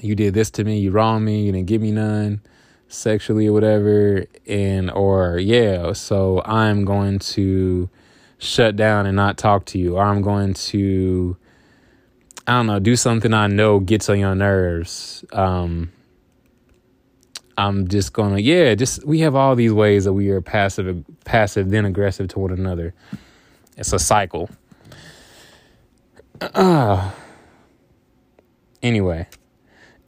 [0.00, 2.40] you did this to me you wronged me you didn't give me none
[2.88, 7.88] sexually or whatever and or yeah so i'm going to
[8.38, 11.36] shut down and not talk to you or i'm going to
[12.46, 15.90] i don't know do something i know gets on your nerves um
[17.58, 21.70] I'm just gonna yeah, just we have all these ways that we are passive passive
[21.70, 22.94] then aggressive to one another.
[23.76, 24.50] It's a cycle.
[26.40, 27.10] Uh,
[28.82, 29.26] anyway,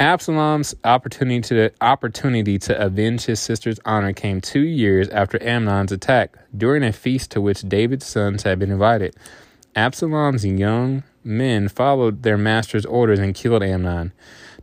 [0.01, 6.37] Absalom's opportunity to opportunity to avenge his sister's honor came two years after Amnon's attack,
[6.57, 9.17] during a feast to which David's sons had been invited.
[9.75, 14.13] Absalom's young men followed their master's orders and killed Amnon.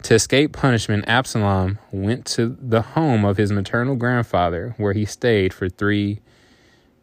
[0.04, 5.54] To escape punishment, Absalom went to the home of his maternal grandfather, where he stayed
[5.54, 6.22] for three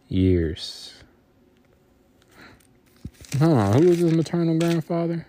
[0.08, 0.94] years.
[3.38, 5.26] Hold who was his maternal grandfather?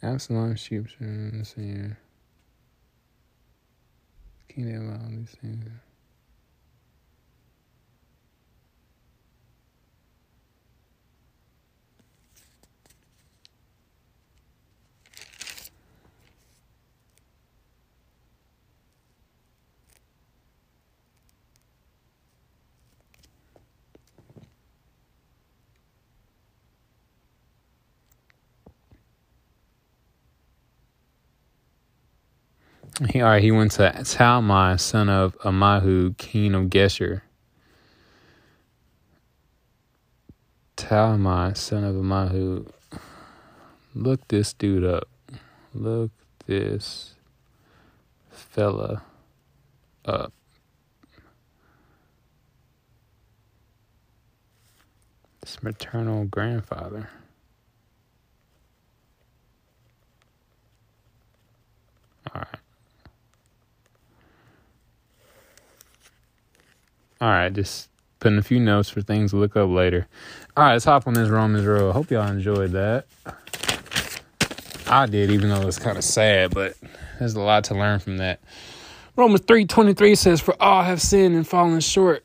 [0.00, 1.98] Absalom sheep let's see here.
[4.48, 5.64] King all these things.
[33.06, 37.22] He, all right, he went to Talmai, son of Amahu, king of Geshur.
[40.76, 42.68] Talmai, son of Amahu.
[43.94, 45.08] Look this dude up.
[45.72, 46.10] Look
[46.46, 47.14] this
[48.30, 49.02] fella
[50.04, 50.32] up.
[55.44, 57.08] His maternal grandfather.
[62.34, 62.60] All right.
[67.20, 67.88] All right, just
[68.20, 70.06] putting a few notes for things to look up later.
[70.56, 71.92] All right, let's hop on this Romans road.
[71.92, 73.06] Hope y'all enjoyed that.
[74.86, 76.74] I did, even though it's kind of sad, but
[77.18, 78.40] there's a lot to learn from that.
[79.16, 82.24] Romans 3:23 says, "For all have sinned and fallen short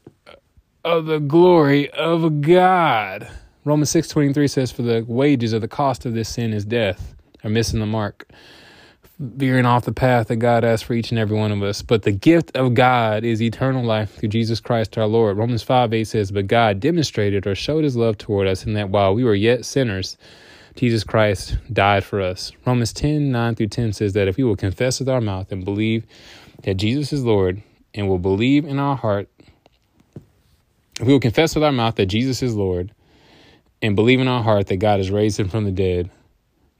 [0.85, 3.27] of the glory of God."
[3.65, 7.49] Romans 6:23 says, "For the wages of the cost of this sin is death," or
[7.49, 8.27] missing the mark
[9.23, 11.81] veering off the path that God has for each and every one of us.
[11.81, 15.37] But the gift of God is eternal life through Jesus Christ our Lord.
[15.37, 18.89] Romans 5 8 says, But God demonstrated or showed his love toward us in that
[18.89, 20.17] while we were yet sinners,
[20.75, 22.51] Jesus Christ died for us.
[22.65, 25.63] Romans 10 9 through 10 says that if we will confess with our mouth and
[25.63, 26.05] believe
[26.63, 27.61] that Jesus is Lord
[27.93, 29.29] and will believe in our heart,
[30.99, 32.91] if we will confess with our mouth that Jesus is Lord
[33.81, 36.09] and believe in our heart that God has raised him from the dead,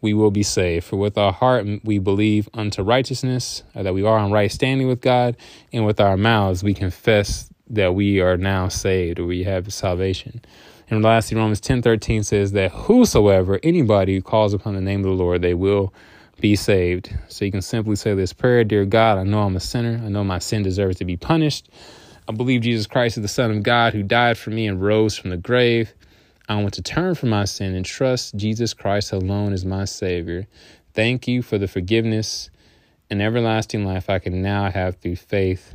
[0.03, 0.85] we will be saved.
[0.85, 4.87] For with our heart we believe unto righteousness, uh, that we are on right standing
[4.87, 5.35] with God,
[5.71, 10.41] and with our mouths we confess that we are now saved or we have salvation.
[10.89, 15.05] And lastly, Romans ten thirteen says that whosoever, anybody who calls upon the name of
[15.05, 15.93] the Lord, they will
[16.41, 17.15] be saved.
[17.29, 20.01] So you can simply say this prayer Dear God, I know I'm a sinner.
[20.03, 21.69] I know my sin deserves to be punished.
[22.27, 25.17] I believe Jesus Christ is the Son of God who died for me and rose
[25.17, 25.93] from the grave.
[26.49, 30.47] I want to turn from my sin and trust Jesus Christ alone as my Savior.
[30.93, 32.49] Thank you for the forgiveness
[33.09, 35.73] and everlasting life I can now have through faith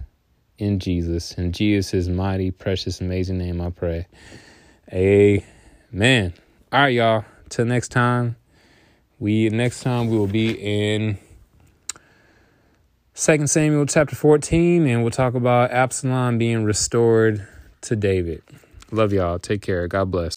[0.58, 1.32] in Jesus.
[1.34, 4.06] In Jesus' mighty, precious, amazing name, I pray.
[4.92, 6.34] Amen.
[6.72, 7.24] All right, y'all.
[7.48, 8.36] Till next time.
[9.20, 11.18] We next time we will be in
[13.14, 17.44] Second Samuel chapter 14, and we'll talk about Absalom being restored
[17.80, 18.44] to David.
[18.92, 19.40] Love y'all.
[19.40, 19.88] Take care.
[19.88, 20.26] God bless.